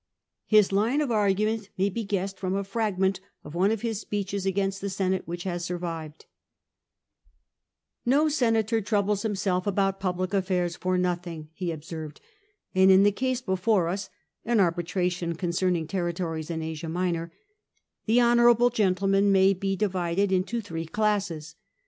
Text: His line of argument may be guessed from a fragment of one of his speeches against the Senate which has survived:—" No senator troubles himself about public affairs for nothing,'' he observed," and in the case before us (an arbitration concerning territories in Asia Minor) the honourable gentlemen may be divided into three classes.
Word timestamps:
His 0.47 0.71
line 0.71 0.99
of 0.99 1.11
argument 1.11 1.69
may 1.77 1.87
be 1.87 2.03
guessed 2.03 2.39
from 2.39 2.55
a 2.55 2.63
fragment 2.63 3.19
of 3.43 3.53
one 3.53 3.69
of 3.69 3.81
his 3.83 3.99
speeches 3.99 4.47
against 4.47 4.81
the 4.81 4.89
Senate 4.89 5.27
which 5.27 5.43
has 5.43 5.63
survived:—" 5.63 6.25
No 8.13 8.27
senator 8.27 8.81
troubles 8.81 9.21
himself 9.21 9.67
about 9.67 9.99
public 9.99 10.33
affairs 10.33 10.75
for 10.75 10.97
nothing,'' 10.97 11.49
he 11.53 11.71
observed," 11.71 12.19
and 12.73 12.89
in 12.89 13.03
the 13.03 13.11
case 13.11 13.41
before 13.41 13.89
us 13.89 14.09
(an 14.43 14.59
arbitration 14.59 15.35
concerning 15.35 15.85
territories 15.85 16.49
in 16.49 16.63
Asia 16.63 16.89
Minor) 16.89 17.31
the 18.07 18.19
honourable 18.21 18.71
gentlemen 18.71 19.31
may 19.31 19.53
be 19.53 19.75
divided 19.75 20.31
into 20.31 20.61
three 20.61 20.87
classes. 20.87 21.53